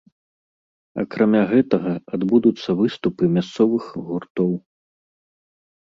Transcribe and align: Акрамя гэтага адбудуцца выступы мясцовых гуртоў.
Акрамя 1.03 1.41
гэтага 1.51 1.91
адбудуцца 2.17 2.69
выступы 2.79 3.23
мясцовых 3.35 3.83
гуртоў. 4.09 4.51